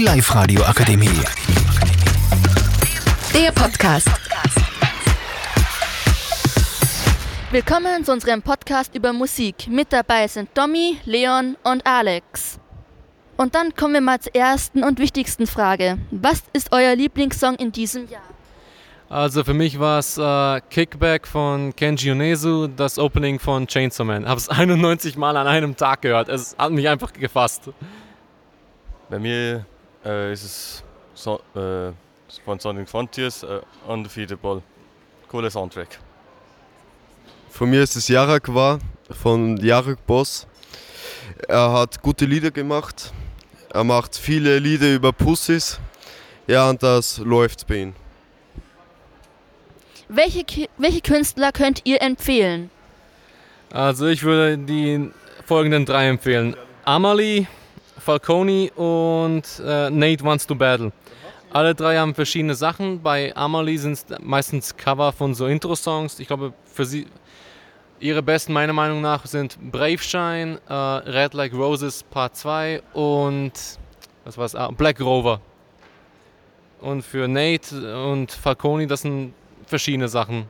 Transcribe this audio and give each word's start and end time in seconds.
Die 0.00 0.06
Live-Radio 0.06 0.62
Akademie. 0.62 1.10
Der 3.34 3.52
Podcast. 3.52 4.08
Willkommen 7.50 8.02
zu 8.02 8.12
unserem 8.12 8.40
Podcast 8.40 8.94
über 8.94 9.12
Musik. 9.12 9.68
Mit 9.68 9.92
dabei 9.92 10.26
sind 10.26 10.54
Tommy, 10.54 10.96
Leon 11.04 11.54
und 11.64 11.86
Alex. 11.86 12.58
Und 13.36 13.54
dann 13.54 13.74
kommen 13.74 13.92
wir 13.92 14.00
mal 14.00 14.18
zur 14.18 14.34
ersten 14.34 14.84
und 14.84 14.98
wichtigsten 14.98 15.46
Frage. 15.46 15.98
Was 16.10 16.44
ist 16.54 16.72
euer 16.72 16.94
Lieblingssong 16.94 17.56
in 17.56 17.70
diesem 17.70 18.08
Jahr? 18.08 18.22
Also 19.10 19.44
für 19.44 19.52
mich 19.52 19.78
war 19.78 19.98
es 19.98 20.16
äh, 20.16 20.62
Kickback 20.70 21.26
von 21.26 21.76
Kenji 21.76 22.10
Onezu, 22.10 22.68
das 22.68 22.98
Opening 22.98 23.38
von 23.38 23.66
Chainsaw 23.66 24.06
Man. 24.06 24.26
Habe 24.26 24.40
es 24.40 24.48
91 24.48 25.18
Mal 25.18 25.36
an 25.36 25.46
einem 25.46 25.76
Tag 25.76 26.00
gehört. 26.00 26.30
Es 26.30 26.56
hat 26.56 26.72
mich 26.72 26.88
einfach 26.88 27.12
gefasst. 27.12 27.68
Bei 29.10 29.18
mir 29.18 29.66
äh, 30.04 30.32
ist 30.32 30.44
es 30.44 30.84
so, 31.14 31.40
äh, 31.54 31.92
von 32.44 32.58
Sonic 32.58 32.88
Frontiers 32.88 33.42
äh, 33.42 33.60
Undefeatable. 33.86 34.62
Cooler 35.28 35.50
Soundtrack. 35.50 35.98
Von 37.50 37.70
mir 37.70 37.82
ist 37.82 37.96
es 37.96 38.08
Jarak 38.08 38.52
war 38.52 38.80
von 39.14 39.56
Jarak 39.58 40.04
Boss. 40.06 40.46
Er 41.48 41.72
hat 41.72 42.02
gute 42.02 42.24
Lieder 42.24 42.50
gemacht. 42.50 43.12
Er 43.72 43.84
macht 43.84 44.16
viele 44.16 44.58
Lieder 44.58 44.92
über 44.92 45.12
Pussys. 45.12 45.78
Ja, 46.46 46.68
und 46.68 46.82
das 46.82 47.18
läuft 47.18 47.66
bei 47.66 47.76
ihm. 47.76 47.94
Welche, 50.08 50.44
welche 50.76 51.00
Künstler 51.00 51.52
könnt 51.52 51.82
ihr 51.84 52.02
empfehlen? 52.02 52.70
Also 53.72 54.08
ich 54.08 54.24
würde 54.24 54.58
die 54.58 55.10
folgenden 55.46 55.86
drei 55.86 56.08
empfehlen. 56.08 56.56
Amalie, 56.84 57.46
Falcone 58.00 58.70
und 58.72 59.44
äh, 59.64 59.90
Nate 59.90 60.24
Wants 60.24 60.46
to 60.46 60.54
Battle. 60.54 60.92
Alle 61.52 61.74
drei 61.74 61.98
haben 61.98 62.14
verschiedene 62.14 62.54
Sachen. 62.54 63.02
Bei 63.02 63.34
Amalie 63.36 63.78
sind 63.78 63.92
es 63.92 64.06
meistens 64.20 64.76
Cover 64.76 65.12
von 65.12 65.34
so 65.34 65.46
Intro-Songs. 65.46 66.20
Ich 66.20 66.26
glaube, 66.28 66.52
für 66.64 66.84
sie 66.84 67.06
ihre 68.00 68.22
besten 68.22 68.52
meiner 68.52 68.72
Meinung 68.72 69.00
nach 69.00 69.26
sind 69.26 69.58
Brave 69.70 69.98
Shine, 69.98 70.60
äh, 70.68 70.72
Red 70.72 71.34
Like 71.34 71.52
Roses 71.52 72.02
Part 72.02 72.36
2 72.36 72.82
und 72.94 73.52
was 74.24 74.38
war's? 74.38 74.54
Ah, 74.54 74.70
Black 74.70 75.00
Rover. 75.00 75.40
Und 76.80 77.02
für 77.02 77.28
Nate 77.28 77.96
und 78.04 78.32
Falcone, 78.32 78.86
das 78.86 79.02
sind 79.02 79.34
verschiedene 79.66 80.08
Sachen. 80.08 80.46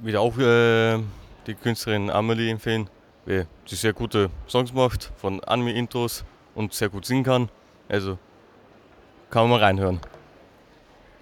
Wieder 0.00 0.20
auch 0.20 0.36
äh, 0.38 0.98
die 1.46 1.54
Künstlerin 1.54 2.10
Amelie 2.10 2.50
empfehlen, 2.50 2.88
weil 3.28 3.46
sie 3.66 3.76
sehr 3.76 3.92
gute 3.92 4.30
Songs 4.48 4.72
macht, 4.72 5.12
von 5.16 5.44
Anime-Intros 5.44 6.24
und 6.54 6.72
sehr 6.72 6.88
gut 6.88 7.04
singen 7.04 7.24
kann. 7.24 7.50
Also 7.88 8.18
kann 9.30 9.42
man 9.42 9.60
mal 9.60 9.64
reinhören. 9.66 10.00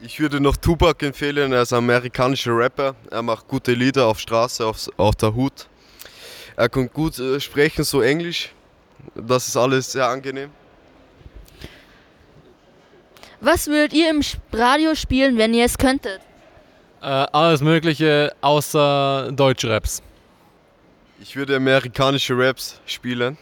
Ich 0.01 0.21
würde 0.21 0.41
noch 0.41 0.57
Tupac 0.57 1.05
empfehlen, 1.05 1.53
er 1.53 1.63
ist 1.63 1.73
ein 1.73 1.79
amerikanischer 1.79 2.57
Rapper. 2.57 2.95
Er 3.11 3.23
macht 3.23 3.49
gute 3.49 3.73
Lieder 3.73 4.07
auf 4.07 4.21
Straße, 4.21 4.65
auf, 4.65 4.89
auf 4.97 5.17
der 5.17 5.35
Hut. 5.35 5.67
Er 6.55 6.69
kann 6.69 6.89
gut 6.93 7.19
äh, 7.19 7.41
sprechen, 7.41 7.83
so 7.83 8.03
Englisch. 8.03 8.53
Das 9.15 9.49
ist 9.49 9.57
alles 9.57 9.91
sehr 9.93 10.07
angenehm. 10.07 10.51
Was 13.41 13.67
würdet 13.67 13.93
ihr 13.95 14.11
im 14.11 14.21
Radio 14.53 14.95
spielen, 14.95 15.39
wenn 15.39 15.55
ihr 15.55 15.65
es 15.65 15.77
könntet? 15.77 16.21
Äh, 17.03 17.07
alles 17.07 17.61
Mögliche 17.63 18.33
außer 18.41 19.33
Deutschraps. 19.33 20.03
Ich 21.19 21.35
würde 21.35 21.57
amerikanische 21.57 22.35
Raps 22.37 22.81
spielen. 22.85 23.39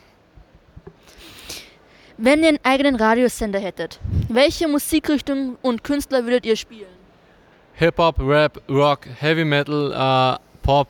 Wenn 2.16 2.42
ihr 2.42 2.50
einen 2.50 2.60
eigenen 2.62 2.94
Radiosender 2.94 3.58
hättet, 3.58 3.98
welche 4.28 4.68
Musikrichtung 4.68 5.58
und 5.62 5.82
Künstler 5.82 6.24
würdet 6.24 6.46
ihr 6.46 6.56
spielen? 6.56 6.88
Hip-Hop, 7.74 8.20
Rap, 8.20 8.62
Rock, 8.68 9.08
Heavy 9.18 9.44
Metal, 9.44 9.92
äh, 9.92 10.38
Pop, 10.62 10.88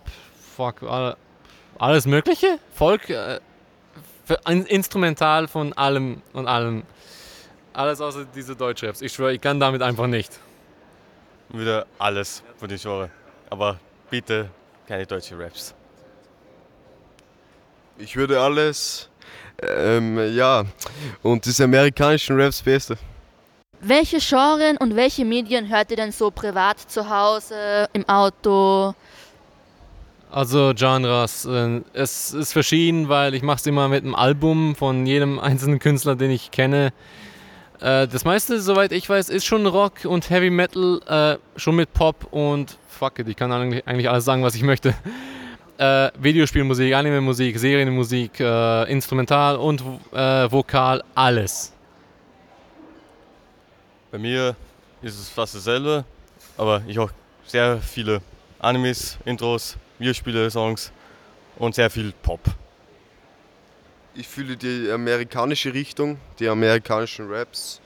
fuck, 0.54 0.82
alle, 0.82 1.16
alles 1.78 2.04
Mögliche? 2.04 2.58
Folk, 2.74 3.08
äh, 3.08 3.40
instrumental 4.46 5.48
von 5.48 5.72
allem 5.72 6.20
und 6.34 6.46
allem. 6.46 6.82
Alles 7.72 8.02
außer 8.02 8.26
diese 8.34 8.54
Deutschraps. 8.54 9.00
Ich 9.00 9.12
schwöre, 9.12 9.32
ich 9.32 9.40
kann 9.40 9.58
damit 9.58 9.80
einfach 9.80 10.06
nicht. 10.06 10.38
Wieder 11.48 11.86
alles 11.98 12.42
von 12.58 12.68
den 12.68 12.78
Genre. 12.78 13.10
Aber 13.48 13.80
bitte 14.10 14.50
keine 14.86 15.06
deutsche 15.06 15.38
Raps. 15.38 15.74
Ich 17.98 18.16
würde 18.16 18.40
alles, 18.40 19.08
ähm, 19.62 20.34
ja, 20.34 20.64
und 21.22 21.44
diese 21.44 21.64
amerikanischen 21.64 22.40
Raps 22.40 22.60
beste. 22.60 22.96
Welche 23.80 24.18
Genren 24.18 24.76
und 24.78 24.96
welche 24.96 25.24
Medien 25.24 25.68
hört 25.68 25.90
ihr 25.90 25.96
denn 25.96 26.10
so 26.10 26.30
privat 26.30 26.80
zu 26.80 27.08
Hause, 27.08 27.88
im 27.92 28.08
Auto? 28.08 28.94
Also 30.30 30.72
Genres, 30.74 31.44
äh, 31.44 31.82
es 31.92 32.34
ist 32.34 32.52
verschieden, 32.52 33.08
weil 33.08 33.34
ich 33.34 33.42
mache 33.42 33.58
es 33.58 33.66
immer 33.66 33.88
mit 33.88 34.02
einem 34.02 34.16
Album 34.16 34.74
von 34.74 35.06
jedem 35.06 35.38
einzelnen 35.40 35.78
Künstler, 35.78 36.16
den 36.16 36.32
ich 36.32 36.50
kenne. 36.50 36.92
Äh, 37.80 38.08
das 38.08 38.24
meiste, 38.24 38.60
soweit 38.60 38.90
ich 38.90 39.08
weiß, 39.08 39.28
ist 39.28 39.44
schon 39.44 39.66
Rock 39.66 40.04
und 40.04 40.30
Heavy 40.30 40.50
Metal, 40.50 41.00
äh, 41.06 41.58
schon 41.60 41.76
mit 41.76 41.92
Pop 41.92 42.26
und 42.32 42.76
fuck 42.88 43.20
it, 43.20 43.28
ich 43.28 43.36
kann 43.36 43.52
eigentlich, 43.52 43.86
eigentlich 43.86 44.10
alles 44.10 44.24
sagen, 44.24 44.42
was 44.42 44.56
ich 44.56 44.62
möchte. 44.64 44.94
Äh, 45.76 46.10
Videospielmusik, 46.18 46.94
Anime-Musik, 46.94 47.58
Serienmusik, 47.58 48.38
äh, 48.38 48.90
Instrumental 48.92 49.56
und 49.56 49.82
äh, 50.12 50.50
Vokal, 50.50 51.02
alles. 51.16 51.72
Bei 54.12 54.18
mir 54.18 54.54
ist 55.02 55.18
es 55.18 55.28
fast 55.28 55.56
dasselbe, 55.56 56.04
aber 56.56 56.82
ich 56.86 56.96
auch 57.00 57.10
sehr 57.44 57.78
viele 57.80 58.20
Animes, 58.60 59.18
Intros, 59.24 59.76
Videospiele, 59.98 60.48
Songs 60.48 60.92
und 61.56 61.74
sehr 61.74 61.90
viel 61.90 62.12
Pop. 62.22 62.40
Ich 64.14 64.28
fühle 64.28 64.56
die 64.56 64.88
amerikanische 64.92 65.74
Richtung, 65.74 66.18
die 66.38 66.48
amerikanischen 66.48 67.28
Raps, 67.28 67.80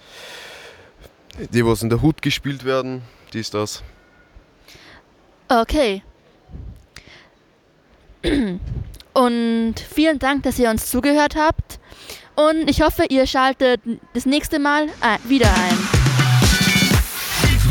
die 1.39 1.65
was 1.65 1.83
in 1.83 1.89
der 1.89 2.03
Hut 2.03 2.21
gespielt 2.21 2.67
werden, 2.67 3.01
dies, 3.33 3.51
das. 3.51 3.83
Okay. 5.49 6.03
Und 9.15 9.75
vielen 9.95 10.19
Dank, 10.19 10.43
dass 10.45 10.59
ihr 10.59 10.71
uns 10.71 10.91
zugehört 10.91 11.37
habt. 11.37 11.79
Und 12.37 12.71
ich 12.71 12.83
hoffe, 12.83 13.05
ihr 13.09 13.27
schaltet 13.27 13.81
das 14.15 14.27
nächste 14.27 14.59
Mal 14.59 14.85
äh, 14.85 15.29
wieder 15.29 15.49
ein. 15.49 15.79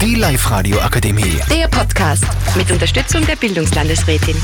Die 0.02 0.16
Live-Radio 0.16 0.80
Akademie. 0.80 1.40
Der 1.50 1.68
Podcast 1.68 2.25
mit 2.56 2.69
Unterstützung 2.69 3.25
der 3.25 3.35
Bildungslandesrätin. 3.35 4.35